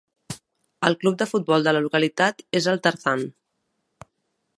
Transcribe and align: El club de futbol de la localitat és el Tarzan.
El 0.87 0.95
club 1.03 1.17
de 1.21 1.27
futbol 1.33 1.67
de 1.67 1.73
la 1.77 1.83
localitat 1.87 2.41
és 2.61 2.71
el 2.73 2.81
Tarzan. 2.87 3.27